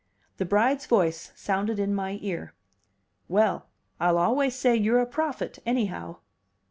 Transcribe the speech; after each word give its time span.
The 0.37 0.45
bride's 0.45 0.87
voice 0.87 1.31
sounded 1.35 1.77
in 1.77 1.93
my 1.93 2.17
ear. 2.23 2.55
"Well, 3.27 3.67
I'll 3.99 4.17
always 4.17 4.55
say 4.55 4.75
you're 4.75 4.97
a 4.97 5.05
prophet, 5.05 5.59
anyhow!" 5.63 6.15